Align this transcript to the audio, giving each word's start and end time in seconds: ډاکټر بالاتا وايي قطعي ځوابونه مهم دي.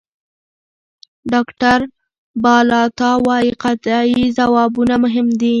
ډاکټر 1.31 1.79
بالاتا 2.43 3.09
وايي 3.25 3.51
قطعي 3.63 4.23
ځوابونه 4.37 4.93
مهم 5.03 5.27
دي. 5.39 5.49